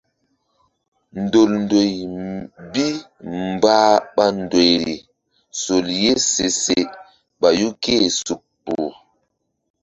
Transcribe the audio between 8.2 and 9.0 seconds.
suk kpuh.